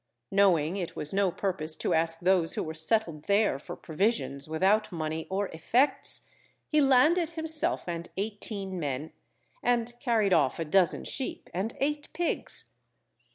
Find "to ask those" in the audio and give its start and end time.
1.75-2.53